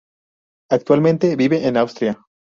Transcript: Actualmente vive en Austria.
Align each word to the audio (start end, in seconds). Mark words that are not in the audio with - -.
Actualmente 0.71 1.35
vive 1.35 1.67
en 1.67 1.77
Austria. 1.77 2.19